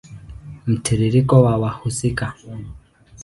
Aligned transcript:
Mtiririko 0.71 1.35
wa 1.45 1.53
wahusika 1.61 2.25